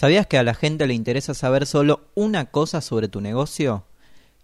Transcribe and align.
¿Sabías 0.00 0.26
que 0.26 0.38
a 0.38 0.42
la 0.42 0.54
gente 0.54 0.86
le 0.86 0.94
interesa 0.94 1.34
saber 1.34 1.66
solo 1.66 2.08
una 2.14 2.46
cosa 2.46 2.80
sobre 2.80 3.08
tu 3.08 3.20
negocio? 3.20 3.84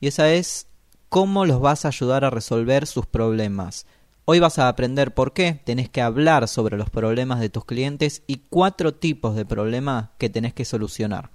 Y 0.00 0.08
esa 0.08 0.30
es 0.30 0.66
cómo 1.08 1.46
los 1.46 1.62
vas 1.62 1.86
a 1.86 1.88
ayudar 1.88 2.26
a 2.26 2.30
resolver 2.30 2.86
sus 2.86 3.06
problemas. 3.06 3.86
Hoy 4.26 4.38
vas 4.38 4.58
a 4.58 4.68
aprender 4.68 5.14
por 5.14 5.32
qué 5.32 5.58
tenés 5.64 5.88
que 5.88 6.02
hablar 6.02 6.46
sobre 6.46 6.76
los 6.76 6.90
problemas 6.90 7.40
de 7.40 7.48
tus 7.48 7.64
clientes 7.64 8.22
y 8.26 8.42
cuatro 8.50 8.92
tipos 8.92 9.34
de 9.34 9.46
problemas 9.46 10.10
que 10.18 10.28
tenés 10.28 10.52
que 10.52 10.66
solucionar. 10.66 11.30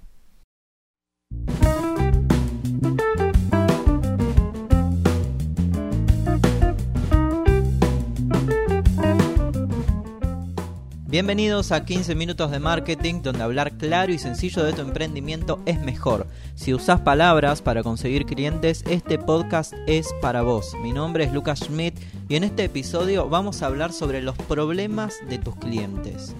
Bienvenidos 11.12 11.72
a 11.72 11.84
15 11.84 12.14
minutos 12.14 12.50
de 12.50 12.58
marketing 12.58 13.20
donde 13.20 13.42
hablar 13.42 13.76
claro 13.76 14.14
y 14.14 14.18
sencillo 14.18 14.64
de 14.64 14.72
tu 14.72 14.80
emprendimiento 14.80 15.60
es 15.66 15.78
mejor. 15.78 16.26
Si 16.54 16.72
usas 16.72 17.02
palabras 17.02 17.60
para 17.60 17.82
conseguir 17.82 18.24
clientes, 18.24 18.82
este 18.88 19.18
podcast 19.18 19.74
es 19.86 20.08
para 20.22 20.40
vos. 20.40 20.74
Mi 20.82 20.90
nombre 20.90 21.24
es 21.24 21.32
Lucas 21.34 21.58
Schmidt 21.58 21.98
y 22.30 22.36
en 22.36 22.44
este 22.44 22.64
episodio 22.64 23.28
vamos 23.28 23.60
a 23.60 23.66
hablar 23.66 23.92
sobre 23.92 24.22
los 24.22 24.38
problemas 24.38 25.16
de 25.28 25.36
tus 25.36 25.54
clientes. 25.56 26.34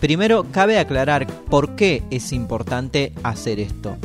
Primero, 0.00 0.46
cabe 0.50 0.78
aclarar 0.78 1.26
por 1.26 1.76
qué 1.76 2.04
es 2.10 2.32
importante 2.32 3.12
hacer 3.22 3.60
esto. 3.60 3.98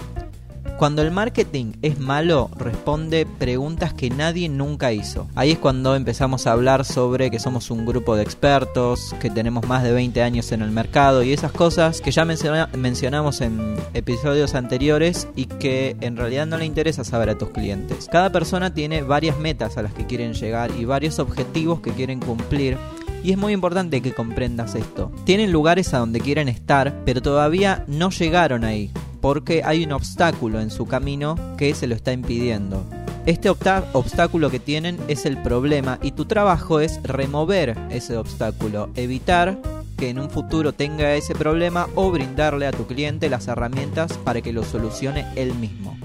Cuando 0.78 1.02
el 1.02 1.10
marketing 1.10 1.74
es 1.82 2.00
malo, 2.00 2.52
responde 2.56 3.26
preguntas 3.26 3.96
que 3.96 4.12
nadie 4.12 4.48
nunca 4.48 4.92
hizo. 4.94 5.28
Ahí 5.34 5.54
es 5.54 5.58
cuando 5.58 5.96
empezamos 5.96 6.46
a 6.46 6.52
hablar 6.52 6.86
sobre 6.86 7.32
que 7.32 7.40
somos 7.40 7.72
un 7.72 7.84
grupo 7.84 8.16
de 8.16 8.22
expertos, 8.22 9.16
que 9.20 9.32
tenemos 9.32 9.68
más 9.68 9.82
de 9.82 9.92
20 9.92 10.22
años 10.22 10.52
en 10.52 10.62
el 10.62 10.70
mercado 10.70 11.24
y 11.24 11.34
esas 11.34 11.52
cosas 11.52 12.00
que 12.00 12.12
ya 12.12 12.26
mencionamos 12.26 13.42
en 13.42 13.76
episodios 13.96 14.54
anteriores 14.54 15.28
y 15.36 15.46
que 15.46 15.96
en 16.02 16.16
realidad 16.16 16.46
no 16.46 16.58
le 16.58 16.66
interesa 16.66 17.04
saber 17.04 17.32
a 17.32 17.40
tus 17.40 17.50
clientes. 17.50 18.08
Cada 18.12 18.32
persona 18.32 18.72
tiene 18.72 19.02
varias 19.02 19.40
metas 19.40 19.78
a 19.78 19.82
las 19.82 19.96
que 19.96 20.06
quieren 20.06 20.34
llegar 20.34 20.70
y 20.78 20.86
varios 20.86 21.18
objetivos 21.18 21.82
que 21.82 21.90
quieren 21.94 22.20
cumplir 22.20 22.78
y 23.24 23.32
es 23.32 23.38
muy 23.40 23.52
importante 23.52 24.00
que 24.02 24.14
comprendas 24.14 24.76
esto. 24.76 25.12
Tienen 25.24 25.52
lugares 25.52 25.96
a 25.96 25.98
donde 25.98 26.20
quieren 26.20 26.48
estar, 26.48 26.94
pero 27.04 27.20
todavía 27.20 27.84
no 27.88 28.12
llegaron 28.12 28.64
ahí 28.64 28.92
porque 29.28 29.62
hay 29.66 29.84
un 29.84 29.92
obstáculo 29.92 30.62
en 30.62 30.72
su 30.72 30.86
camino 30.86 31.36
que 31.58 31.76
se 31.76 31.86
lo 31.86 31.96
está 31.96 32.14
impidiendo. 32.14 32.86
Este 33.26 33.50
obstáculo 33.50 34.50
que 34.50 34.62
tienen 34.62 34.98
es 35.10 35.26
el 35.26 35.36
problema 35.42 36.00
y 36.02 36.14
tu 36.14 36.24
trabajo 36.24 36.80
es 36.80 37.04
remover 37.04 37.78
ese 37.90 38.16
obstáculo, 38.16 38.90
evitar 38.96 39.62
que 39.98 40.08
en 40.12 40.20
un 40.20 40.30
futuro 40.30 40.72
tenga 40.72 41.14
ese 41.16 41.36
problema 41.36 41.90
o 41.96 42.10
brindarle 42.10 42.68
a 42.68 42.72
tu 42.72 42.88
cliente 42.88 43.30
las 43.30 43.50
herramientas 43.50 44.18
para 44.20 44.40
que 44.40 44.54
lo 44.54 44.64
solucione 44.64 45.26
él 45.36 45.54
mismo. 45.56 45.98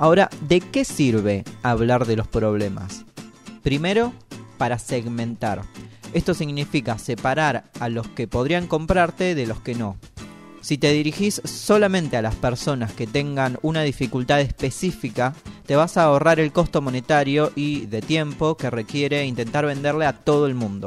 Ahora, 0.00 0.30
¿de 0.48 0.62
qué 0.62 0.86
sirve 0.86 1.44
hablar 1.62 2.06
de 2.06 2.16
los 2.16 2.26
problemas? 2.26 3.04
Primero, 3.62 4.14
para 4.56 4.78
segmentar. 4.78 5.60
Esto 6.14 6.32
significa 6.32 6.96
separar 6.96 7.64
a 7.78 7.90
los 7.90 8.08
que 8.08 8.26
podrían 8.26 8.66
comprarte 8.66 9.34
de 9.34 9.46
los 9.46 9.60
que 9.60 9.74
no. 9.74 9.98
Si 10.62 10.78
te 10.78 10.90
dirigís 10.90 11.42
solamente 11.44 12.16
a 12.16 12.22
las 12.22 12.34
personas 12.34 12.94
que 12.94 13.06
tengan 13.06 13.58
una 13.60 13.82
dificultad 13.82 14.40
específica, 14.40 15.34
te 15.66 15.76
vas 15.76 15.98
a 15.98 16.04
ahorrar 16.04 16.40
el 16.40 16.50
costo 16.50 16.80
monetario 16.80 17.52
y 17.54 17.84
de 17.84 18.00
tiempo 18.00 18.56
que 18.56 18.70
requiere 18.70 19.26
intentar 19.26 19.66
venderle 19.66 20.06
a 20.06 20.14
todo 20.14 20.46
el 20.46 20.54
mundo. 20.54 20.86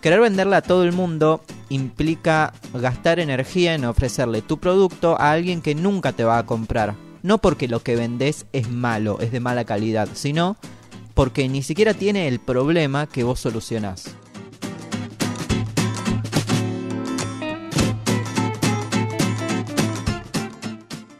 Querer 0.00 0.20
venderle 0.20 0.56
a 0.56 0.62
todo 0.62 0.84
el 0.84 0.92
mundo 0.92 1.42
implica 1.68 2.54
gastar 2.72 3.20
energía 3.20 3.74
en 3.74 3.84
ofrecerle 3.84 4.40
tu 4.40 4.58
producto 4.58 5.20
a 5.20 5.32
alguien 5.32 5.60
que 5.60 5.74
nunca 5.74 6.12
te 6.12 6.24
va 6.24 6.38
a 6.38 6.46
comprar 6.46 7.11
no 7.22 7.38
porque 7.38 7.68
lo 7.68 7.82
que 7.82 7.96
vendes 7.96 8.46
es 8.52 8.70
malo, 8.70 9.18
es 9.20 9.32
de 9.32 9.40
mala 9.40 9.64
calidad, 9.64 10.08
sino 10.14 10.56
porque 11.14 11.48
ni 11.48 11.62
siquiera 11.62 11.94
tiene 11.94 12.28
el 12.28 12.40
problema 12.40 13.06
que 13.06 13.24
vos 13.24 13.40
solucionás. 13.40 14.16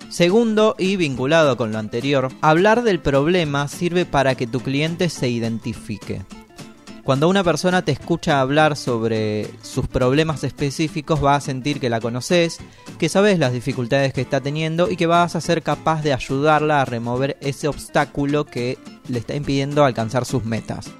Segundo, 0.08 0.76
y 0.78 0.96
vinculado 0.96 1.56
con 1.56 1.72
lo 1.72 1.78
anterior, 1.78 2.28
hablar 2.42 2.82
del 2.82 3.00
problema 3.00 3.66
sirve 3.66 4.04
para 4.04 4.34
que 4.34 4.46
tu 4.46 4.60
cliente 4.60 5.08
se 5.08 5.30
identifique. 5.30 6.22
Cuando 7.04 7.28
una 7.28 7.42
persona 7.42 7.82
te 7.82 7.90
escucha 7.90 8.40
hablar 8.40 8.76
sobre 8.76 9.50
sus 9.62 9.88
problemas 9.88 10.44
específicos, 10.44 11.22
va 11.22 11.34
a 11.34 11.40
sentir 11.40 11.80
que 11.80 11.90
la 11.90 12.00
conoces, 12.00 12.58
que 12.98 13.08
sabes 13.08 13.40
las 13.40 13.52
dificultades 13.52 14.12
que 14.12 14.20
está 14.20 14.40
teniendo 14.40 14.88
y 14.88 14.96
que 14.96 15.06
vas 15.06 15.34
a 15.34 15.40
ser 15.40 15.62
capaz 15.62 16.02
de 16.02 16.12
ayudarla 16.12 16.80
a 16.80 16.84
remover 16.84 17.36
ese 17.40 17.66
obstáculo 17.66 18.44
que 18.44 18.78
le 19.08 19.18
está 19.18 19.34
impidiendo 19.34 19.84
alcanzar 19.84 20.24
sus 20.24 20.44
metas. 20.44 20.92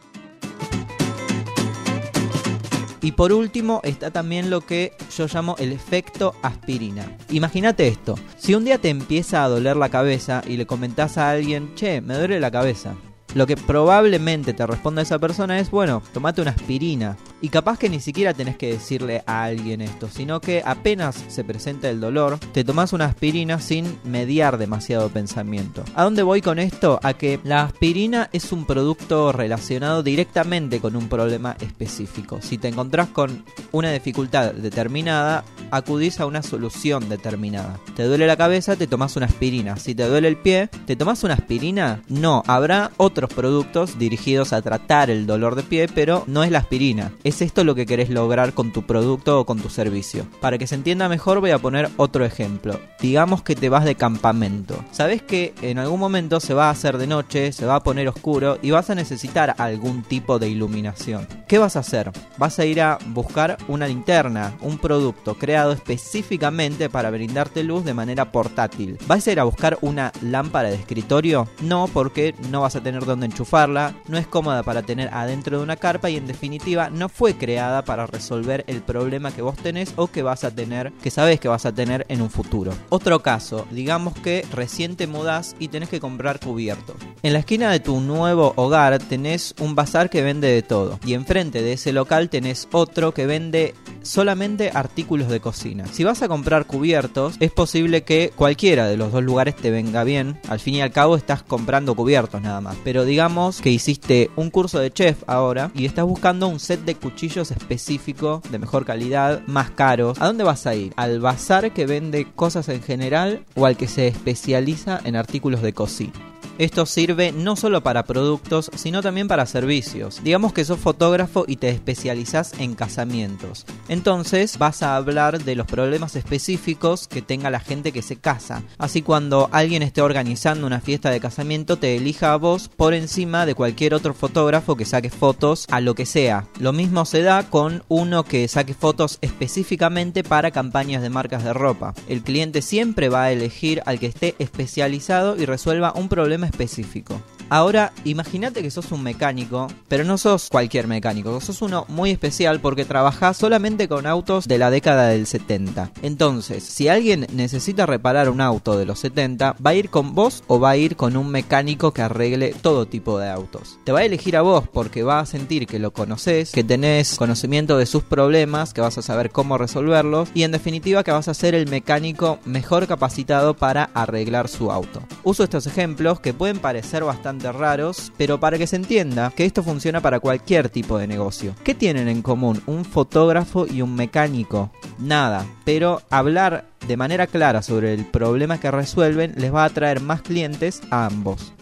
Y 3.00 3.12
por 3.12 3.32
último 3.32 3.80
está 3.84 4.10
también 4.10 4.50
lo 4.50 4.60
que 4.60 4.94
yo 5.16 5.28
llamo 5.32 5.54
el 5.60 5.70
efecto 5.70 6.34
aspirina. 6.42 7.16
Imagínate 7.30 7.86
esto, 7.86 8.16
si 8.36 8.56
un 8.56 8.64
día 8.64 8.78
te 8.78 8.88
empieza 8.88 9.44
a 9.44 9.48
doler 9.48 9.76
la 9.76 9.88
cabeza 9.88 10.42
y 10.48 10.56
le 10.56 10.66
comentás 10.66 11.16
a 11.16 11.30
alguien, 11.30 11.76
che, 11.76 12.00
me 12.00 12.16
duele 12.16 12.40
la 12.40 12.50
cabeza, 12.50 12.94
lo 13.34 13.47
que 13.47 13.56
probablemente 13.56 14.53
te 14.53 14.66
responda 14.66 15.03
esa 15.03 15.19
persona 15.19 15.59
es, 15.59 15.70
bueno, 15.70 16.03
tomate 16.12 16.43
una 16.43 16.50
aspirina. 16.50 17.16
Y 17.42 17.48
capaz 17.48 17.76
que 17.76 17.88
ni 17.88 17.98
siquiera 17.98 18.32
tenés 18.32 18.56
que 18.56 18.72
decirle 18.72 19.25
a 19.26 19.42
alguien 19.42 19.80
esto, 19.80 20.08
sino 20.08 20.41
que 20.41 20.62
apenas 20.64 21.25
se 21.26 21.42
presenta 21.42 21.91
el 21.91 22.00
dolor, 22.00 22.38
te 22.38 22.62
tomas 22.62 22.92
una 22.92 23.06
aspirina 23.06 23.58
sin 23.58 23.98
mediar 24.04 24.58
demasiado 24.58 25.08
pensamiento. 25.08 25.84
¿A 25.97 26.04
dónde 26.04 26.22
voy 26.22 26.41
con 26.41 26.60
esto? 26.60 27.00
A 27.02 27.14
que 27.14 27.41
la 27.42 27.64
aspirina 27.64 28.31
es 28.32 28.52
un 28.52 28.64
producto 28.64 29.32
relacionado 29.32 30.04
directamente 30.04 30.78
con 30.78 30.94
un 30.94 31.08
problema 31.08 31.56
específico. 31.60 32.38
Si 32.41 32.58
te 32.58 32.69
encontrás 32.69 33.08
con 33.08 33.44
una 33.72 33.91
dificultad 33.91 34.52
determinada, 34.52 35.44
acudís 35.72 36.20
a 36.20 36.26
una 36.26 36.42
solución 36.42 37.08
determinada. 37.08 37.81
Te 37.97 38.04
duele 38.04 38.28
la 38.28 38.36
cabeza, 38.36 38.76
te 38.76 38.86
tomas 38.86 39.16
una 39.16 39.26
aspirina. 39.26 39.76
Si 39.78 39.97
te 39.97 40.06
duele 40.06 40.28
el 40.28 40.36
pie, 40.36 40.69
¿te 40.86 40.94
tomas 40.94 41.25
una 41.25 41.34
aspirina? 41.34 42.02
No, 42.06 42.44
habrá 42.47 42.92
otros 42.98 43.32
productos 43.34 43.98
dirigidos 43.98 44.52
a 44.52 44.62
tratar 44.62 45.10
el 45.10 45.26
dolor 45.26 45.56
de 45.56 45.64
pie, 45.64 45.88
pero 45.92 46.22
no 46.28 46.44
es 46.44 46.52
la 46.52 46.60
aspirina. 46.60 47.10
¿Es 47.25 47.31
esto 47.41 47.65
lo 47.65 47.75
que 47.75 47.87
querés 47.87 48.10
lograr 48.10 48.53
con 48.53 48.72
tu 48.72 48.82
producto 48.82 49.41
o 49.41 49.47
con 49.47 49.60
tu 49.60 49.70
servicio? 49.70 50.26
Para 50.41 50.59
que 50.59 50.66
se 50.66 50.75
entienda 50.75 51.09
mejor 51.09 51.41
voy 51.41 51.53
a 51.53 51.59
poner 51.59 51.88
otro 51.97 52.25
ejemplo. 52.25 52.78
Digamos 53.00 53.43
que 53.43 53.54
te 53.54 53.69
vas 53.69 53.84
de 53.84 53.94
campamento. 53.94 54.84
Sabes 54.91 55.22
que 55.22 55.54
en 55.62 55.78
algún 55.78 56.00
momento 56.00 56.41
se 56.41 56.53
va 56.53 56.66
a 56.66 56.70
hacer 56.70 56.98
de 56.98 57.06
noche, 57.06 57.53
se 57.53 57.65
va 57.65 57.76
a 57.76 57.82
poner 57.82 58.09
oscuro 58.09 58.59
y 58.60 58.72
vas 58.72 58.91
a 58.91 58.94
necesitar 58.94 59.54
algún 59.59 60.03
tipo 60.03 60.38
de 60.38 60.48
iluminación. 60.48 61.26
¿Qué 61.47 61.59
vas 61.59 61.76
a 61.76 61.81
hacer? 61.81 62.10
Vas 62.38 62.59
a 62.59 62.65
ir 62.65 62.81
a 62.81 62.98
buscar 63.06 63.56
una 63.69 63.87
linterna, 63.87 64.54
un 64.60 64.78
producto 64.78 65.37
creado 65.38 65.72
específicamente 65.72 66.91
para 66.91 67.10
brindarte 67.10 67.62
luz 67.62 67.84
de 67.84 67.94
manera 67.94 68.32
portátil. 68.32 68.99
¿Vas 69.06 69.26
a 69.26 69.32
ir 69.32 69.41
a 69.41 69.44
buscar 69.44 69.78
una 69.81 70.12
lámpara 70.22 70.70
de 70.70 70.75
escritorio? 70.75 71.49
No, 71.60 71.88
porque 71.93 72.34
no 72.50 72.62
vas 72.62 72.75
a 72.75 72.82
tener 72.82 73.04
donde 73.04 73.26
enchufarla, 73.26 73.94
no 74.09 74.19
es 74.19 74.26
cómoda 74.26 74.62
para 74.62 74.82
tener 74.82 75.09
adentro 75.12 75.59
de 75.59 75.62
una 75.62 75.76
carpa 75.76 76.10
y 76.10 76.16
en 76.16 76.26
definitiva 76.26 76.91
no 76.91 77.09
fue 77.09 77.22
fue 77.22 77.37
creada 77.37 77.84
para 77.84 78.09
resolver 78.09 78.65
el 78.66 78.83
problema 78.83 79.31
que 79.31 79.43
vos 79.43 79.55
tenés 79.55 79.93
o 79.94 80.09
que 80.09 80.25
vas 80.25 80.43
a 80.43 80.50
tener, 80.50 80.93
que 81.05 81.12
sabes 81.12 81.38
que 81.38 81.47
vas 81.47 81.65
a 81.66 81.72
tener 81.72 82.05
en 82.09 82.21
un 82.21 82.31
futuro. 82.31 82.72
Otro 82.88 83.22
caso, 83.22 83.65
digamos 83.71 84.14
que 84.14 84.44
recién 84.52 84.96
te 84.96 85.06
mudás 85.06 85.55
y 85.61 85.69
tenés 85.69 85.88
que 85.88 86.00
comprar 86.00 86.41
cubiertos. 86.41 86.96
En 87.23 87.32
la 87.32 87.38
esquina 87.38 87.70
de 87.70 87.79
tu 87.79 88.00
nuevo 88.00 88.55
hogar 88.56 88.99
tenés 88.99 89.55
un 89.61 89.76
bazar 89.76 90.11
que 90.11 90.23
vende 90.23 90.49
de 90.49 90.62
todo 90.62 90.99
y 91.06 91.14
enfrente 91.14 91.62
de 91.62 91.75
ese 91.75 91.93
local 91.93 92.29
tenés 92.29 92.67
otro 92.73 93.14
que 93.14 93.26
vende 93.26 93.76
solamente 94.02 94.70
artículos 94.75 95.29
de 95.29 95.41
cocina. 95.41 95.87
Si 95.87 96.05
vas 96.05 96.23
a 96.23 96.29
comprar 96.29 96.67
cubiertos, 96.67 97.37
es 97.41 97.52
posible 97.52 98.02
que 98.02 98.32
cualquiera 98.35 98.87
de 98.87 98.96
los 98.96 99.12
dos 99.12 99.23
lugares 99.23 99.56
te 99.56 99.70
venga 99.70 100.05
bien. 100.05 100.41
Al 100.49 100.61
fin 100.61 100.75
y 100.75 100.82
al 100.82 100.93
cabo 100.93 101.17
estás 101.17 101.43
comprando 101.43 101.94
cubiertos 101.94 102.43
nada 102.43 102.61
más. 102.61 102.76
Pero 102.85 103.05
digamos 103.05 103.61
que 103.61 103.70
hiciste 103.70 104.31
un 104.37 104.50
curso 104.50 104.79
de 104.79 104.93
chef 104.93 105.23
ahora 105.26 105.70
y 105.75 105.87
estás 105.87 106.05
buscando 106.05 106.49
un 106.49 106.61
set 106.61 106.81
de 106.85 106.96
cuchillos 107.02 107.50
específico, 107.50 108.40
de 108.50 108.58
mejor 108.58 108.87
calidad, 108.87 109.43
más 109.46 109.70
caros. 109.70 110.19
¿A 110.20 110.26
dónde 110.26 110.44
vas 110.44 110.66
a 110.66 110.75
ir? 110.75 110.94
¿Al 110.96 111.20
bazar 111.20 111.72
que 111.72 111.84
vende 111.84 112.26
cosas 112.34 112.70
en 112.70 112.82
general 112.82 113.44
o 113.54 113.66
al 113.66 113.76
que 113.76 113.88
se 113.88 114.08
especializa 114.08 115.00
en 115.04 115.16
artículos 115.16 115.60
de 115.60 115.75
cocina? 115.75 116.31
Esto 116.59 116.87
sirve 116.87 117.33
no 117.33 117.56
solo 117.56 117.83
para 117.83 118.05
productos, 118.05 118.71
sino 118.75 119.03
también 119.03 119.29
para 119.29 119.47
servicios. 119.47 120.21
Digamos 120.23 120.53
que 120.53 120.65
sos 120.65 120.79
fotógrafo 120.79 121.44
y 121.47 121.56
te 121.56 121.69
especializás 121.69 122.53
en 122.59 122.75
casamientos. 122.75 123.67
Entonces 123.89 124.59
vas 124.59 124.83
a 124.83 124.97
hablar 124.97 125.43
de 125.43 125.55
los 125.55 125.67
problemas 125.67 126.17
específicos 126.17 127.09
que 127.09 127.23
tenga 127.23 127.50
la 127.50 127.61
gente 127.61 127.93
que 127.93 128.03
se 128.03 128.17
casa. 128.17 128.62
Así 128.79 129.03
cuando 129.03 129.49
alguien 129.53 129.83
esté 129.83 130.03
organizando 130.03 130.67
una 130.67 130.81
fiesta 130.81 131.11
de 131.11 131.21
casamiento 131.21 131.77
te 131.77 131.97
elija 131.97 132.33
a 132.33 132.37
vos 132.37 132.69
por 132.69 132.94
encima 132.94 133.47
de 133.47 133.55
cualquier 133.55 133.94
otro 133.94 134.15
fotógrafo 134.15 134.77
que 134.77 134.85
saque 134.85 135.11
fotos 135.11 135.67
a 135.71 135.81
lo 135.81 135.94
que 135.94 136.06
sea. 136.06 136.47
Lo 136.59 136.73
mismo 136.73 137.05
se 137.05 137.23
da 137.23 137.49
con 137.49 137.83
uno 137.89 138.25
que 138.25 138.49
saque 138.49 138.75
fotos 138.75 139.19
específicamente 139.21 140.23
para 140.23 140.50
campañas 140.50 141.03
de 141.03 141.11
marcas 141.11 141.44
de 141.44 141.53
ropa. 141.53 141.94
El 142.09 142.23
cliente 142.23 142.62
siempre 142.62 143.09
va 143.09 143.25
a 143.25 143.33
elegir 143.33 143.83
al 143.87 143.99
que 143.99 144.06
esté 144.06 144.35
especializado 144.39 145.37
y 145.37 145.47
resuelva 145.47 145.93
un 145.94 146.09
problema 146.09 146.31
específico. 146.40 147.20
Ahora, 147.49 147.93
imagínate 148.05 148.62
que 148.62 148.71
sos 148.71 148.93
un 148.93 149.03
mecánico, 149.03 149.69
pero 149.89 150.05
no 150.05 150.19
sos 150.19 150.49
cualquier 150.49 150.87
mecánico, 150.87 151.41
sos 151.41 151.62
uno 151.62 151.85
muy 151.89 152.11
especial 152.11 152.61
porque 152.61 152.85
trabajás 152.85 153.37
solamente 153.37 153.89
con 153.89 154.06
autos 154.06 154.49
de 154.49 154.59
la 154.59 154.71
década 154.71 155.09
del 155.09 155.27
70. 155.27 155.93
Entonces, 156.03 156.65
si 156.65 156.89
alguien 156.89 157.27
necesita 157.33 157.87
reparar 157.87 158.29
un 158.29 158.41
auto 158.41 158.77
de 158.77 158.87
los 158.87 158.99
70, 159.00 159.56
¿va 159.65 159.71
a 159.71 159.75
ir 159.75 159.91
con 159.91 160.15
vos 160.15 160.43
o 160.47 160.61
va 160.61 160.71
a 160.71 160.77
ir 160.77 160.97
con 160.97 161.17
un 161.17 161.29
mecánico 161.29 161.93
que 161.93 162.03
arregle 162.03 162.55
todo 162.61 162.87
tipo 162.87 163.19
de 163.19 163.31
autos? 163.31 163.79
Te 163.85 163.93
va 163.93 164.00
a 164.00 164.05
elegir 164.05 164.37
a 164.37 164.43
vos 164.43 164.69
porque 164.73 165.03
va 165.03 165.21
a 165.21 165.27
sentir 165.27 165.67
que 165.67 165.79
lo 165.79 165.93
conoces, 165.93 166.53
que 166.53 166.65
tenés 166.65 167.17
conocimiento 167.17 167.79
de 167.79 167.87
sus 167.87 168.03
problemas, 168.03 168.73
que 168.73 168.81
vas 168.81 168.99
a 168.99 169.03
saber 169.03 169.31
cómo 169.31 169.59
resolverlos 169.59 170.31
y 170.35 170.43
en 170.44 170.53
definitiva 170.53 171.05
que 171.05 171.12
vas 171.12 171.29
a 171.29 171.35
ser 171.35 171.55
el 171.55 171.69
mecánico 171.69 172.39
mejor 172.44 172.87
capacitado 172.87 173.55
para 173.55 173.91
arreglar 173.94 174.49
su 174.49 174.71
auto. 174.71 175.03
Uso 175.23 175.44
estos 175.44 175.67
ejemplos 175.67 176.21
que 176.21 176.35
pueden 176.35 176.59
parecer 176.59 177.05
raros, 177.50 178.12
pero 178.17 178.39
para 178.39 178.59
que 178.59 178.69
se 178.69 178.77
entienda 178.77 179.33
que 179.35 179.44
esto 179.44 179.65
funciona 179.65 180.00
para 180.00 180.21
cualquier 180.21 180.69
tipo 180.69 180.99
de 180.99 181.09
negocio. 181.09 181.55
¿Qué 181.65 181.75
tienen 181.75 182.06
en 182.06 182.23
común 182.23 182.62
un 182.67 182.85
fotógrafo 182.85 183.67
y 183.67 183.83
un 183.83 183.97
mecánico? 183.97 184.71
Nada, 184.99 185.44
pero 185.65 186.03
hablar 186.11 186.67
de 186.87 186.97
manera 186.97 187.27
clara 187.27 187.62
sobre 187.62 187.94
el 187.94 188.05
problema 188.05 188.61
que 188.61 188.71
resuelven 188.71 189.35
les 189.37 189.53
va 189.53 189.62
a 189.62 189.67
atraer 189.67 190.00
más 190.00 190.23
clientes 190.23 190.83
a 190.91 191.06
ambos. 191.06 191.53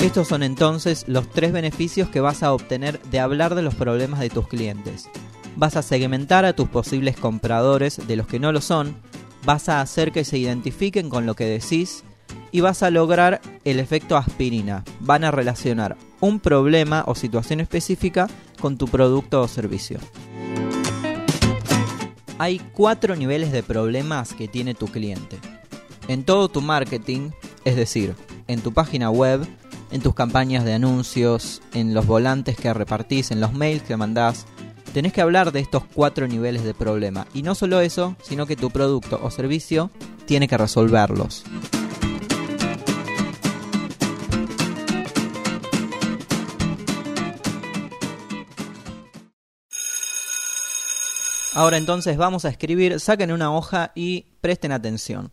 Estos 0.00 0.28
son 0.28 0.42
entonces 0.42 1.04
los 1.08 1.28
tres 1.30 1.52
beneficios 1.52 2.08
que 2.08 2.20
vas 2.20 2.42
a 2.42 2.52
obtener 2.52 3.00
de 3.02 3.20
hablar 3.20 3.54
de 3.54 3.62
los 3.62 3.74
problemas 3.74 4.20
de 4.20 4.30
tus 4.30 4.46
clientes. 4.46 5.08
Vas 5.56 5.76
a 5.76 5.82
segmentar 5.82 6.44
a 6.44 6.52
tus 6.52 6.68
posibles 6.68 7.16
compradores 7.16 8.06
de 8.06 8.16
los 8.16 8.26
que 8.26 8.38
no 8.38 8.52
lo 8.52 8.60
son, 8.60 8.94
vas 9.44 9.68
a 9.68 9.80
hacer 9.80 10.12
que 10.12 10.24
se 10.24 10.38
identifiquen 10.38 11.08
con 11.08 11.26
lo 11.26 11.34
que 11.34 11.46
decís 11.46 12.04
y 12.56 12.62
vas 12.62 12.82
a 12.82 12.90
lograr 12.90 13.42
el 13.64 13.78
efecto 13.80 14.16
aspirina. 14.16 14.82
Van 15.00 15.24
a 15.24 15.30
relacionar 15.30 15.98
un 16.20 16.40
problema 16.40 17.04
o 17.06 17.14
situación 17.14 17.60
específica 17.60 18.28
con 18.62 18.78
tu 18.78 18.88
producto 18.88 19.42
o 19.42 19.46
servicio. 19.46 19.98
Hay 22.38 22.58
cuatro 22.72 23.14
niveles 23.14 23.52
de 23.52 23.62
problemas 23.62 24.32
que 24.32 24.48
tiene 24.48 24.72
tu 24.72 24.86
cliente. 24.86 25.36
En 26.08 26.24
todo 26.24 26.48
tu 26.48 26.62
marketing, 26.62 27.28
es 27.66 27.76
decir, 27.76 28.14
en 28.48 28.62
tu 28.62 28.72
página 28.72 29.10
web, 29.10 29.46
en 29.90 30.00
tus 30.00 30.14
campañas 30.14 30.64
de 30.64 30.72
anuncios, 30.72 31.60
en 31.74 31.92
los 31.92 32.06
volantes 32.06 32.56
que 32.56 32.72
repartís, 32.72 33.32
en 33.32 33.42
los 33.42 33.52
mails 33.52 33.82
que 33.82 33.98
mandás, 33.98 34.46
tenés 34.94 35.12
que 35.12 35.20
hablar 35.20 35.52
de 35.52 35.60
estos 35.60 35.82
cuatro 35.92 36.26
niveles 36.26 36.64
de 36.64 36.72
problema. 36.72 37.26
Y 37.34 37.42
no 37.42 37.54
solo 37.54 37.82
eso, 37.82 38.16
sino 38.22 38.46
que 38.46 38.56
tu 38.56 38.70
producto 38.70 39.20
o 39.22 39.30
servicio 39.30 39.90
tiene 40.24 40.48
que 40.48 40.56
resolverlos. 40.56 41.44
Ahora 51.56 51.78
entonces 51.78 52.18
vamos 52.18 52.44
a 52.44 52.50
escribir, 52.50 53.00
saquen 53.00 53.32
una 53.32 53.50
hoja 53.50 53.90
y 53.94 54.26
presten 54.42 54.72
atención. 54.72 55.30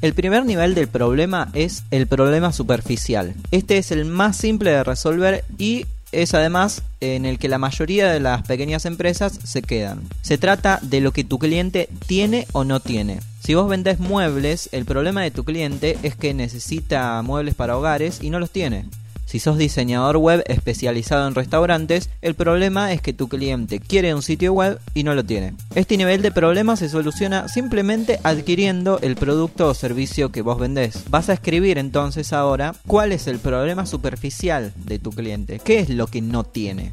El 0.00 0.14
primer 0.14 0.44
nivel 0.44 0.74
del 0.74 0.88
problema 0.88 1.48
es 1.52 1.84
el 1.92 2.08
problema 2.08 2.52
superficial. 2.52 3.34
Este 3.52 3.78
es 3.78 3.92
el 3.92 4.04
más 4.04 4.36
simple 4.36 4.72
de 4.72 4.82
resolver 4.82 5.44
y 5.58 5.86
es 6.10 6.34
además 6.34 6.82
en 7.00 7.24
el 7.24 7.38
que 7.38 7.48
la 7.48 7.58
mayoría 7.58 8.10
de 8.10 8.18
las 8.18 8.42
pequeñas 8.42 8.84
empresas 8.84 9.38
se 9.44 9.62
quedan. 9.62 10.02
Se 10.22 10.38
trata 10.38 10.80
de 10.82 11.00
lo 11.00 11.12
que 11.12 11.22
tu 11.22 11.38
cliente 11.38 11.88
tiene 12.08 12.48
o 12.50 12.64
no 12.64 12.80
tiene. 12.80 13.20
Si 13.44 13.54
vos 13.54 13.68
vendés 13.68 14.00
muebles, 14.00 14.70
el 14.72 14.86
problema 14.86 15.22
de 15.22 15.30
tu 15.30 15.44
cliente 15.44 15.96
es 16.02 16.16
que 16.16 16.34
necesita 16.34 17.22
muebles 17.22 17.54
para 17.54 17.78
hogares 17.78 18.18
y 18.22 18.30
no 18.30 18.40
los 18.40 18.50
tiene. 18.50 18.86
Si 19.32 19.38
sos 19.38 19.56
diseñador 19.56 20.18
web 20.18 20.44
especializado 20.46 21.26
en 21.26 21.34
restaurantes, 21.34 22.10
el 22.20 22.34
problema 22.34 22.92
es 22.92 23.00
que 23.00 23.14
tu 23.14 23.28
cliente 23.30 23.80
quiere 23.80 24.14
un 24.14 24.20
sitio 24.20 24.52
web 24.52 24.78
y 24.92 25.04
no 25.04 25.14
lo 25.14 25.24
tiene. 25.24 25.54
Este 25.74 25.96
nivel 25.96 26.20
de 26.20 26.32
problema 26.32 26.76
se 26.76 26.90
soluciona 26.90 27.48
simplemente 27.48 28.20
adquiriendo 28.24 28.98
el 29.00 29.16
producto 29.16 29.68
o 29.68 29.74
servicio 29.74 30.30
que 30.30 30.42
vos 30.42 30.58
vendés. 30.58 31.04
Vas 31.08 31.30
a 31.30 31.32
escribir 31.32 31.78
entonces 31.78 32.34
ahora 32.34 32.74
cuál 32.86 33.10
es 33.10 33.26
el 33.26 33.38
problema 33.38 33.86
superficial 33.86 34.74
de 34.76 34.98
tu 34.98 35.12
cliente, 35.12 35.60
qué 35.60 35.78
es 35.78 35.88
lo 35.88 36.08
que 36.08 36.20
no 36.20 36.44
tiene. 36.44 36.92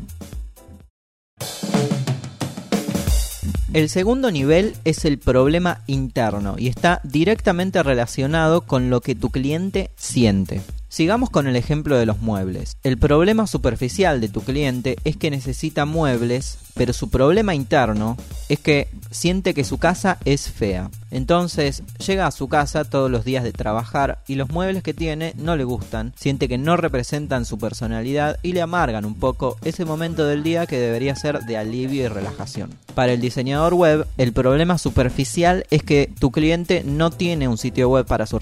El 3.73 3.89
segundo 3.89 4.31
nivel 4.31 4.75
es 4.85 5.03
el 5.03 5.17
problema 5.17 5.81
interno 5.87 6.55
y 6.57 6.69
está 6.69 7.01
directamente 7.03 7.83
relacionado 7.83 8.61
con 8.61 8.89
lo 8.89 9.01
que 9.01 9.13
tu 9.13 9.29
cliente 9.29 9.89
siente. 9.97 10.61
Sigamos 10.91 11.29
con 11.29 11.45
el 11.45 11.55
ejemplo 11.55 11.99
de 11.99 12.07
los 12.07 12.19
muebles. 12.19 12.77
El 12.81 12.97
problema 12.97 13.45
superficial 13.45 14.19
de 14.19 14.27
tu 14.27 14.41
cliente 14.41 14.97
es 15.03 15.15
que 15.15 15.29
necesita 15.29 15.85
muebles, 15.85 16.57
pero 16.79 16.93
su 16.93 17.09
problema 17.09 17.53
interno 17.53 18.15
es 18.47 18.57
que 18.59 18.87
siente 19.11 19.53
que 19.53 19.65
su 19.65 19.79
casa 19.79 20.17
es 20.23 20.49
fea. 20.49 20.89
Entonces 21.11 21.83
llega 22.05 22.25
a 22.25 22.31
su 22.31 22.47
casa 22.47 22.85
todos 22.85 23.11
los 23.11 23.25
días 23.25 23.43
de 23.43 23.51
trabajar 23.51 24.19
y 24.27 24.35
los 24.35 24.49
muebles 24.49 24.81
que 24.81 24.93
tiene 24.93 25.33
no 25.35 25.57
le 25.57 25.65
gustan, 25.65 26.13
siente 26.15 26.47
que 26.47 26.57
no 26.57 26.77
representan 26.77 27.45
su 27.45 27.57
personalidad 27.57 28.39
y 28.43 28.53
le 28.53 28.61
amargan 28.61 29.05
un 29.05 29.15
poco 29.15 29.57
ese 29.65 29.83
momento 29.83 30.25
del 30.25 30.43
día 30.43 30.67
que 30.67 30.79
debería 30.79 31.15
ser 31.15 31.41
de 31.41 31.57
alivio 31.57 32.05
y 32.05 32.07
relajación. 32.07 32.69
Para 32.95 33.13
el 33.13 33.19
diseñador 33.19 33.73
web, 33.73 34.07
el 34.17 34.31
problema 34.31 34.77
superficial 34.77 35.65
es 35.71 35.83
que 35.83 36.09
tu 36.19 36.31
cliente 36.31 36.83
no 36.85 37.11
tiene 37.11 37.47
un 37.47 37.57
sitio 37.57 37.89
web 37.89 38.05
para 38.05 38.25
su, 38.25 38.39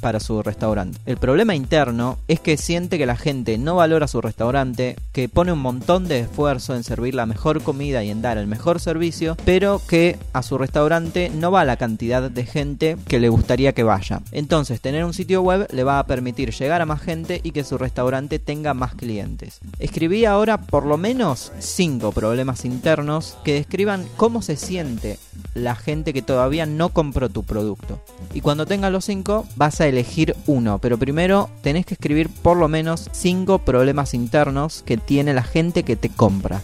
para 0.00 0.20
su 0.20 0.42
restaurante. 0.42 0.98
El 1.06 1.16
problema 1.16 1.54
interno 1.54 2.18
es 2.28 2.38
que 2.38 2.56
siente 2.56 2.98
que 2.98 3.06
la 3.06 3.16
gente 3.16 3.58
no 3.58 3.76
valora 3.76 4.06
su 4.06 4.20
restaurante, 4.20 4.96
que 5.12 5.28
pone 5.28 5.52
un 5.52 5.60
montón 5.60 6.06
de 6.06 6.20
esfuerzo 6.20 6.76
en 6.76 6.84
servir 6.84 7.14
la 7.14 7.26
mejor 7.26 7.63
comida 7.64 8.04
y 8.04 8.10
en 8.10 8.22
dar 8.22 8.38
el 8.38 8.46
mejor 8.46 8.78
servicio, 8.78 9.36
pero 9.44 9.82
que 9.88 10.16
a 10.32 10.42
su 10.42 10.58
restaurante 10.58 11.30
no 11.34 11.50
va 11.50 11.64
la 11.64 11.76
cantidad 11.76 12.30
de 12.30 12.46
gente 12.46 12.96
que 13.08 13.18
le 13.18 13.28
gustaría 13.28 13.72
que 13.72 13.82
vaya. 13.82 14.20
Entonces, 14.30 14.80
tener 14.80 15.04
un 15.04 15.14
sitio 15.14 15.42
web 15.42 15.66
le 15.72 15.82
va 15.82 15.98
a 15.98 16.06
permitir 16.06 16.52
llegar 16.52 16.80
a 16.80 16.86
más 16.86 17.00
gente 17.00 17.40
y 17.42 17.50
que 17.50 17.64
su 17.64 17.78
restaurante 17.78 18.38
tenga 18.38 18.74
más 18.74 18.94
clientes. 18.94 19.58
Escribí 19.78 20.24
ahora 20.24 20.60
por 20.60 20.86
lo 20.86 20.96
menos 20.96 21.50
5 21.58 22.12
problemas 22.12 22.64
internos 22.64 23.36
que 23.44 23.54
describan 23.54 24.06
cómo 24.16 24.42
se 24.42 24.56
siente 24.56 25.18
la 25.54 25.74
gente 25.74 26.12
que 26.12 26.22
todavía 26.22 26.66
no 26.66 26.90
compró 26.90 27.28
tu 27.28 27.42
producto. 27.42 28.00
Y 28.32 28.40
cuando 28.40 28.66
tengas 28.66 28.92
los 28.92 29.04
5 29.06 29.46
vas 29.56 29.80
a 29.80 29.86
elegir 29.86 30.36
uno, 30.46 30.78
pero 30.78 30.98
primero 30.98 31.50
tenés 31.62 31.86
que 31.86 31.94
escribir 31.94 32.28
por 32.28 32.56
lo 32.56 32.68
menos 32.68 33.08
5 33.12 33.60
problemas 33.60 34.14
internos 34.14 34.82
que 34.84 34.96
tiene 34.96 35.34
la 35.34 35.42
gente 35.42 35.82
que 35.82 35.96
te 35.96 36.08
compra. 36.08 36.62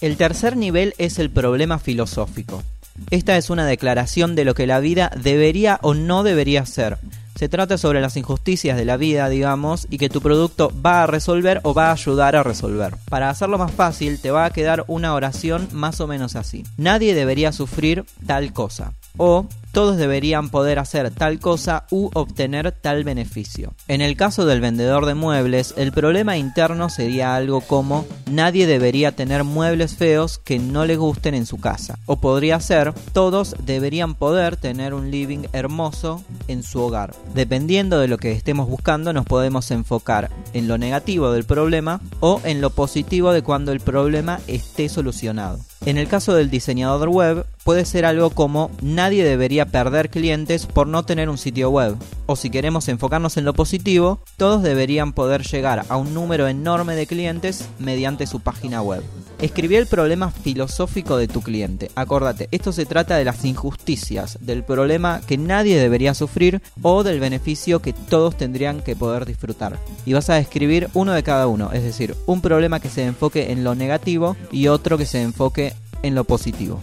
El 0.00 0.16
tercer 0.16 0.56
nivel 0.56 0.94
es 0.96 1.18
el 1.18 1.28
problema 1.28 1.78
filosófico. 1.78 2.62
Esta 3.10 3.36
es 3.36 3.50
una 3.50 3.66
declaración 3.66 4.34
de 4.34 4.46
lo 4.46 4.54
que 4.54 4.66
la 4.66 4.80
vida 4.80 5.10
debería 5.22 5.78
o 5.82 5.92
no 5.92 6.22
debería 6.22 6.64
ser. 6.64 6.98
Se 7.36 7.48
trata 7.48 7.76
sobre 7.76 8.00
las 8.00 8.16
injusticias 8.16 8.78
de 8.78 8.84
la 8.86 8.96
vida, 8.96 9.28
digamos, 9.28 9.86
y 9.90 9.98
que 9.98 10.08
tu 10.08 10.20
producto 10.20 10.72
va 10.84 11.02
a 11.02 11.06
resolver 11.06 11.60
o 11.64 11.74
va 11.74 11.88
a 11.88 11.92
ayudar 11.92 12.34
a 12.34 12.42
resolver. 12.42 12.94
Para 13.08 13.30
hacerlo 13.30 13.58
más 13.58 13.72
fácil, 13.72 14.18
te 14.20 14.30
va 14.30 14.46
a 14.46 14.50
quedar 14.50 14.84
una 14.88 15.14
oración 15.14 15.68
más 15.72 16.00
o 16.00 16.06
menos 16.06 16.34
así. 16.34 16.64
Nadie 16.78 17.14
debería 17.14 17.52
sufrir 17.52 18.04
tal 18.26 18.52
cosa. 18.52 18.92
O 19.16 19.46
todos 19.72 19.96
deberían 19.96 20.50
poder 20.50 20.78
hacer 20.78 21.10
tal 21.10 21.38
cosa 21.38 21.84
u 21.90 22.10
obtener 22.14 22.72
tal 22.72 23.04
beneficio. 23.04 23.72
En 23.86 24.00
el 24.00 24.16
caso 24.16 24.44
del 24.44 24.60
vendedor 24.60 25.06
de 25.06 25.14
muebles, 25.14 25.74
el 25.76 25.92
problema 25.92 26.36
interno 26.36 26.88
sería 26.88 27.36
algo 27.36 27.60
como 27.60 28.04
nadie 28.30 28.66
debería 28.66 29.12
tener 29.12 29.44
muebles 29.44 29.94
feos 29.94 30.38
que 30.38 30.58
no 30.58 30.86
le 30.86 30.96
gusten 30.96 31.34
en 31.34 31.46
su 31.46 31.58
casa. 31.58 31.98
O 32.06 32.16
podría 32.16 32.58
ser 32.58 32.92
todos 33.12 33.54
deberían 33.64 34.14
poder 34.14 34.56
tener 34.56 34.92
un 34.92 35.10
living 35.10 35.46
hermoso 35.52 36.24
en 36.48 36.62
su 36.62 36.80
hogar. 36.80 37.14
Dependiendo 37.34 38.00
de 38.00 38.08
lo 38.08 38.18
que 38.18 38.32
estemos 38.32 38.68
buscando, 38.68 39.12
nos 39.12 39.26
podemos 39.26 39.70
enfocar 39.70 40.30
en 40.52 40.66
lo 40.66 40.78
negativo 40.78 41.30
del 41.30 41.44
problema 41.44 42.00
o 42.18 42.40
en 42.44 42.60
lo 42.60 42.70
positivo 42.70 43.32
de 43.32 43.42
cuando 43.42 43.70
el 43.70 43.80
problema 43.80 44.40
esté 44.48 44.88
solucionado. 44.88 45.60
En 45.86 45.96
el 45.96 46.08
caso 46.08 46.34
del 46.34 46.50
diseñador 46.50 47.08
web, 47.08 47.46
puede 47.64 47.86
ser 47.86 48.04
algo 48.04 48.30
como 48.30 48.70
nadie 48.82 49.24
debería 49.24 49.64
perder 49.64 50.10
clientes 50.10 50.66
por 50.66 50.86
no 50.86 51.04
tener 51.04 51.30
un 51.30 51.38
sitio 51.38 51.70
web. 51.70 51.96
O 52.26 52.36
si 52.36 52.50
queremos 52.50 52.88
enfocarnos 52.88 53.38
en 53.38 53.46
lo 53.46 53.54
positivo, 53.54 54.20
todos 54.36 54.62
deberían 54.62 55.14
poder 55.14 55.42
llegar 55.42 55.86
a 55.88 55.96
un 55.96 56.12
número 56.12 56.48
enorme 56.48 56.94
de 56.96 57.06
clientes 57.06 57.66
mediante 57.78 58.26
su 58.26 58.40
página 58.40 58.82
web. 58.82 59.02
Escribí 59.40 59.76
el 59.76 59.86
problema 59.86 60.30
filosófico 60.30 61.16
de 61.16 61.26
tu 61.26 61.40
cliente. 61.40 61.90
Acordate, 61.94 62.48
esto 62.50 62.72
se 62.72 62.84
trata 62.84 63.16
de 63.16 63.24
las 63.24 63.42
injusticias, 63.46 64.36
del 64.42 64.64
problema 64.64 65.22
que 65.26 65.38
nadie 65.38 65.80
debería 65.80 66.12
sufrir 66.12 66.60
o 66.82 67.02
del 67.02 67.20
beneficio 67.20 67.80
que 67.80 67.94
todos 67.94 68.36
tendrían 68.36 68.82
que 68.82 68.96
poder 68.96 69.24
disfrutar. 69.24 69.78
Y 70.04 70.12
vas 70.12 70.28
a 70.28 70.38
escribir 70.38 70.90
uno 70.92 71.12
de 71.14 71.22
cada 71.22 71.46
uno, 71.46 71.72
es 71.72 71.82
decir, 71.82 72.14
un 72.26 72.42
problema 72.42 72.80
que 72.80 72.90
se 72.90 73.04
enfoque 73.04 73.50
en 73.50 73.64
lo 73.64 73.74
negativo 73.74 74.36
y 74.52 74.68
otro 74.68 74.98
que 74.98 75.06
se 75.06 75.22
enfoque 75.22 75.69
en 76.02 76.14
lo 76.14 76.24
positivo. 76.24 76.82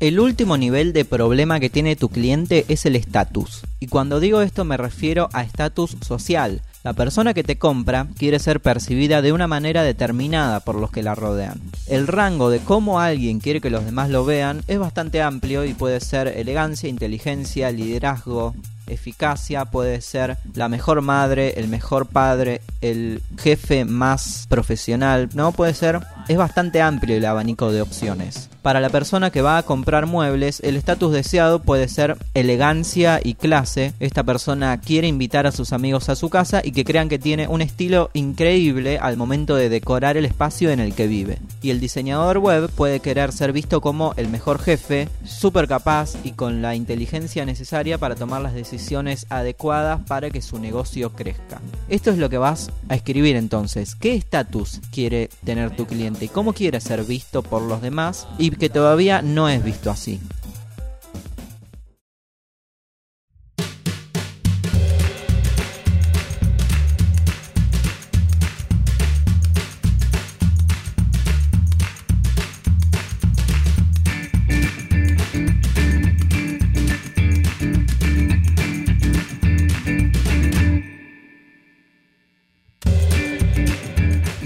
El 0.00 0.20
último 0.20 0.58
nivel 0.58 0.92
de 0.92 1.04
problema 1.04 1.60
que 1.60 1.70
tiene 1.70 1.96
tu 1.96 2.10
cliente 2.10 2.66
es 2.68 2.84
el 2.84 2.94
estatus. 2.94 3.62
Y 3.80 3.86
cuando 3.86 4.20
digo 4.20 4.42
esto 4.42 4.64
me 4.64 4.76
refiero 4.76 5.30
a 5.32 5.42
estatus 5.42 5.96
social. 6.02 6.60
La 6.84 6.92
persona 6.92 7.32
que 7.32 7.42
te 7.42 7.56
compra 7.56 8.08
quiere 8.18 8.38
ser 8.38 8.60
percibida 8.60 9.22
de 9.22 9.32
una 9.32 9.46
manera 9.46 9.82
determinada 9.82 10.60
por 10.60 10.74
los 10.74 10.90
que 10.90 11.02
la 11.02 11.14
rodean. 11.14 11.58
El 11.86 12.06
rango 12.06 12.50
de 12.50 12.58
cómo 12.58 13.00
alguien 13.00 13.40
quiere 13.40 13.62
que 13.62 13.70
los 13.70 13.86
demás 13.86 14.10
lo 14.10 14.26
vean 14.26 14.62
es 14.68 14.78
bastante 14.78 15.22
amplio 15.22 15.64
y 15.64 15.72
puede 15.72 15.98
ser 16.00 16.28
elegancia, 16.28 16.90
inteligencia, 16.90 17.70
liderazgo, 17.70 18.54
eficacia, 18.86 19.64
puede 19.64 20.02
ser 20.02 20.36
la 20.54 20.68
mejor 20.68 21.00
madre, 21.00 21.54
el 21.56 21.68
mejor 21.68 22.06
padre, 22.06 22.60
el 22.82 23.22
jefe 23.38 23.86
más 23.86 24.46
profesional, 24.50 25.30
¿no? 25.32 25.52
Puede 25.52 25.72
ser, 25.72 26.00
es 26.28 26.36
bastante 26.36 26.80
amplio 26.82 27.16
el 27.16 27.24
abanico 27.24 27.72
de 27.72 27.82
opciones. 27.82 28.50
Para 28.62 28.80
la 28.80 28.88
persona 28.88 29.30
que 29.30 29.42
va 29.42 29.58
a 29.58 29.62
comprar 29.62 30.06
muebles, 30.06 30.60
el 30.60 30.76
estatus 30.76 31.12
deseado 31.12 31.60
puede 31.60 31.86
ser 31.86 32.16
elegancia 32.32 33.20
y 33.22 33.34
clase. 33.34 33.92
Esta 34.00 34.22
persona 34.22 34.80
quiere 34.80 35.06
invitar 35.06 35.46
a 35.46 35.52
sus 35.52 35.74
amigos 35.74 36.08
a 36.08 36.16
su 36.16 36.30
casa 36.30 36.62
y 36.64 36.72
que 36.72 36.86
crean 36.86 37.10
que 37.10 37.18
tiene 37.18 37.46
un 37.46 37.60
estilo 37.60 38.08
increíble 38.14 38.98
al 38.98 39.18
momento 39.18 39.54
de 39.54 39.68
decorar 39.68 40.16
el 40.16 40.24
espacio 40.24 40.70
en 40.70 40.80
el 40.80 40.94
que 40.94 41.06
vive. 41.06 41.38
Y 41.60 41.70
el 41.70 41.80
diseñador 41.80 42.38
web 42.38 42.70
puede 42.70 43.00
querer 43.00 43.32
ser 43.32 43.52
visto 43.52 43.82
como 43.82 44.14
el 44.16 44.28
mejor 44.28 44.58
jefe, 44.58 45.10
súper 45.26 45.68
capaz 45.68 46.14
y 46.24 46.30
con 46.30 46.62
la 46.62 46.74
inteligencia 46.74 47.44
necesaria 47.44 47.98
para 47.98 48.14
tomar 48.14 48.40
las 48.40 48.54
decisiones 48.54 49.26
adecuadas 49.28 50.00
para 50.06 50.30
que 50.30 50.40
su 50.40 50.58
negocio 50.58 51.12
crezca. 51.12 51.60
Esto 51.90 52.10
es 52.10 52.16
lo 52.16 52.30
que 52.30 52.38
vas 52.38 52.70
a 52.88 52.94
escribir 52.94 53.36
entonces. 53.36 53.94
¿Qué 53.94 54.14
estatus 54.14 54.80
quiere 54.90 55.28
tener 55.44 55.76
tu 55.76 55.86
cliente? 55.86 56.13
¿Cómo 56.32 56.52
quiere 56.52 56.80
ser 56.80 57.04
visto 57.04 57.42
por 57.42 57.62
los 57.62 57.82
demás? 57.82 58.26
Y 58.38 58.50
que 58.50 58.70
todavía 58.70 59.22
no 59.22 59.48
es 59.48 59.62
visto 59.62 59.90
así. 59.90 60.20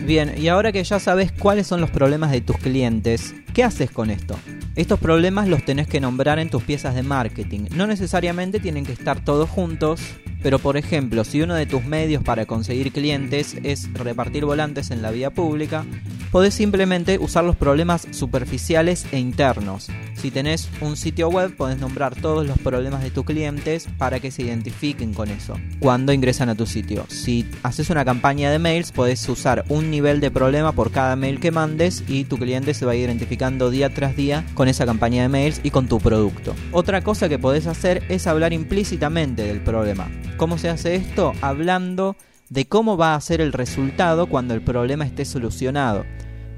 Bien, 0.08 0.32
y 0.38 0.48
ahora 0.48 0.72
que 0.72 0.82
ya 0.82 0.98
sabes 0.98 1.32
cuáles 1.32 1.66
son 1.66 1.82
los 1.82 1.90
problemas 1.90 2.30
de 2.30 2.40
tus 2.40 2.56
clientes, 2.56 3.34
¿qué 3.52 3.62
haces 3.62 3.90
con 3.90 4.08
esto? 4.08 4.38
Estos 4.74 4.98
problemas 4.98 5.48
los 5.48 5.62
tenés 5.66 5.86
que 5.86 6.00
nombrar 6.00 6.38
en 6.38 6.48
tus 6.48 6.62
piezas 6.62 6.94
de 6.94 7.02
marketing. 7.02 7.66
No 7.76 7.86
necesariamente 7.86 8.58
tienen 8.58 8.86
que 8.86 8.92
estar 8.92 9.22
todos 9.22 9.50
juntos, 9.50 10.00
pero 10.42 10.58
por 10.58 10.76
ejemplo, 10.76 11.24
si 11.24 11.40
uno 11.42 11.54
de 11.54 11.66
tus 11.66 11.84
medios 11.84 12.22
para 12.22 12.46
conseguir 12.46 12.92
clientes 12.92 13.56
es 13.62 13.92
repartir 13.92 14.44
volantes 14.44 14.90
en 14.90 15.02
la 15.02 15.10
vía 15.10 15.30
pública, 15.30 15.84
podés 16.30 16.54
simplemente 16.54 17.18
usar 17.18 17.44
los 17.44 17.56
problemas 17.56 18.06
superficiales 18.10 19.06
e 19.12 19.18
internos. 19.18 19.88
Si 20.14 20.30
tenés 20.30 20.68
un 20.80 20.96
sitio 20.96 21.28
web, 21.28 21.54
podés 21.54 21.78
nombrar 21.78 22.16
todos 22.16 22.46
los 22.46 22.58
problemas 22.58 23.02
de 23.02 23.10
tus 23.10 23.24
clientes 23.24 23.86
para 23.98 24.18
que 24.18 24.30
se 24.30 24.42
identifiquen 24.42 25.14
con 25.14 25.30
eso 25.30 25.54
cuando 25.78 26.12
ingresan 26.12 26.48
a 26.48 26.54
tu 26.54 26.66
sitio. 26.66 27.06
Si 27.08 27.48
haces 27.62 27.90
una 27.90 28.04
campaña 28.04 28.50
de 28.50 28.58
mails, 28.58 28.90
podés 28.92 29.28
usar 29.28 29.64
un 29.68 29.90
nivel 29.90 30.20
de 30.20 30.30
problema 30.30 30.72
por 30.72 30.90
cada 30.90 31.14
mail 31.16 31.38
que 31.38 31.52
mandes 31.52 32.02
y 32.08 32.24
tu 32.24 32.36
cliente 32.36 32.74
se 32.74 32.84
va 32.84 32.96
identificando 32.96 33.70
día 33.70 33.94
tras 33.94 34.16
día 34.16 34.44
con 34.54 34.68
esa 34.68 34.86
campaña 34.86 35.22
de 35.22 35.28
mails 35.28 35.60
y 35.62 35.70
con 35.70 35.86
tu 35.86 35.98
producto. 35.98 36.54
Otra 36.72 37.02
cosa 37.02 37.28
que 37.28 37.38
podés 37.38 37.66
hacer 37.66 38.02
es 38.08 38.26
hablar 38.26 38.52
implícitamente 38.52 39.42
del 39.42 39.60
problema. 39.60 40.08
¿Cómo 40.38 40.56
se 40.56 40.68
hace 40.68 40.94
esto? 40.94 41.32
Hablando 41.42 42.16
de 42.48 42.66
cómo 42.66 42.96
va 42.96 43.16
a 43.16 43.20
ser 43.20 43.40
el 43.40 43.52
resultado 43.52 44.28
cuando 44.28 44.54
el 44.54 44.62
problema 44.62 45.04
esté 45.04 45.24
solucionado. 45.24 46.04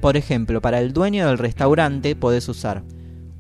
Por 0.03 0.19
ejemplo, 0.19 0.61
para 0.61 0.81
el 0.81 0.93
dueño 0.93 1.27
del 1.27 1.39
restaurante 1.39 2.15
podés 2.15 2.47
usar 2.49 2.85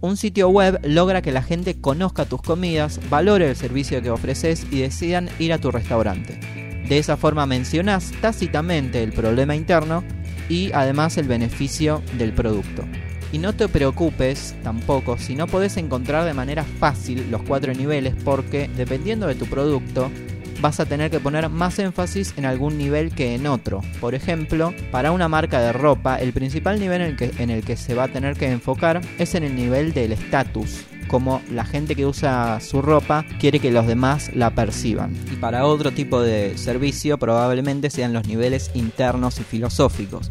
un 0.00 0.16
sitio 0.16 0.48
web 0.48 0.80
logra 0.82 1.20
que 1.20 1.30
la 1.30 1.42
gente 1.42 1.78
conozca 1.78 2.24
tus 2.24 2.40
comidas, 2.40 3.00
valore 3.10 3.50
el 3.50 3.56
servicio 3.56 4.00
que 4.00 4.10
ofreces 4.10 4.66
y 4.70 4.80
decidan 4.80 5.28
ir 5.38 5.52
a 5.52 5.58
tu 5.58 5.70
restaurante. 5.70 6.40
De 6.88 6.96
esa 6.96 7.18
forma 7.18 7.44
mencionás 7.44 8.10
tácitamente 8.22 9.02
el 9.02 9.12
problema 9.12 9.54
interno 9.54 10.02
y 10.48 10.72
además 10.72 11.18
el 11.18 11.28
beneficio 11.28 12.02
del 12.16 12.32
producto. 12.32 12.84
Y 13.32 13.38
no 13.38 13.54
te 13.54 13.68
preocupes 13.68 14.54
tampoco 14.62 15.18
si 15.18 15.34
no 15.34 15.46
podés 15.46 15.76
encontrar 15.76 16.24
de 16.24 16.34
manera 16.34 16.64
fácil 16.64 17.30
los 17.30 17.42
cuatro 17.42 17.72
niveles 17.72 18.14
porque 18.24 18.68
dependiendo 18.76 19.26
de 19.26 19.34
tu 19.34 19.46
producto 19.46 20.10
vas 20.60 20.80
a 20.80 20.86
tener 20.86 21.10
que 21.10 21.20
poner 21.20 21.48
más 21.48 21.78
énfasis 21.78 22.34
en 22.36 22.44
algún 22.44 22.76
nivel 22.76 23.14
que 23.14 23.34
en 23.34 23.46
otro. 23.46 23.80
Por 24.00 24.14
ejemplo, 24.14 24.74
para 24.90 25.12
una 25.12 25.28
marca 25.28 25.60
de 25.60 25.72
ropa, 25.72 26.16
el 26.16 26.32
principal 26.32 26.78
nivel 26.78 27.00
en 27.00 27.08
el 27.08 27.16
que, 27.16 27.32
en 27.38 27.50
el 27.50 27.64
que 27.64 27.76
se 27.76 27.94
va 27.94 28.04
a 28.04 28.08
tener 28.08 28.36
que 28.36 28.50
enfocar 28.50 29.00
es 29.18 29.34
en 29.34 29.44
el 29.44 29.54
nivel 29.54 29.92
del 29.92 30.12
estatus 30.12 30.84
como 31.10 31.42
la 31.50 31.64
gente 31.64 31.96
que 31.96 32.06
usa 32.06 32.60
su 32.60 32.80
ropa 32.80 33.26
quiere 33.40 33.58
que 33.58 33.72
los 33.72 33.86
demás 33.88 34.30
la 34.32 34.54
perciban. 34.54 35.12
Y 35.32 35.36
para 35.36 35.66
otro 35.66 35.90
tipo 35.90 36.22
de 36.22 36.56
servicio 36.56 37.18
probablemente 37.18 37.90
sean 37.90 38.12
los 38.12 38.28
niveles 38.28 38.70
internos 38.74 39.40
y 39.40 39.42
filosóficos. 39.42 40.30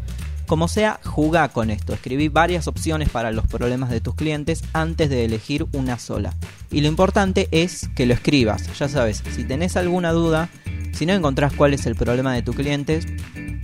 Como 0.50 0.66
sea, 0.66 0.98
juga 1.04 1.48
con 1.50 1.70
esto. 1.70 1.94
Escribí 1.94 2.26
varias 2.26 2.66
opciones 2.66 3.08
para 3.08 3.30
los 3.30 3.46
problemas 3.46 3.88
de 3.88 4.00
tus 4.00 4.16
clientes 4.16 4.64
antes 4.72 5.08
de 5.08 5.24
elegir 5.24 5.66
una 5.70 5.96
sola. 5.96 6.34
Y 6.72 6.80
lo 6.80 6.88
importante 6.88 7.46
es 7.52 7.88
que 7.94 8.04
lo 8.04 8.14
escribas. 8.14 8.76
Ya 8.76 8.88
sabes, 8.88 9.22
si 9.30 9.44
tenés 9.44 9.76
alguna 9.76 10.10
duda, 10.10 10.48
si 10.92 11.06
no 11.06 11.12
encontrás 11.12 11.52
cuál 11.52 11.72
es 11.72 11.86
el 11.86 11.94
problema 11.94 12.34
de 12.34 12.42
tus 12.42 12.56
clientes, 12.56 13.06